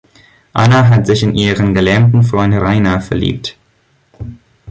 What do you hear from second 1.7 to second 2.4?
gelähmten